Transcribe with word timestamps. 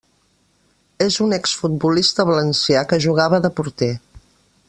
És 1.05 1.17
un 1.25 1.35
exfutbolista 1.37 2.25
valencià 2.31 2.83
que 2.93 3.01
jugava 3.07 3.43
de 3.45 3.55
porter. 3.61 3.93